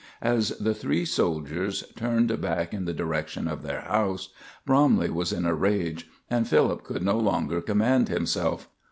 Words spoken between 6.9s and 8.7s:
no longer command himself.